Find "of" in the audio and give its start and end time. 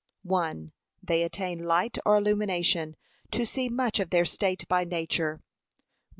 3.99-4.09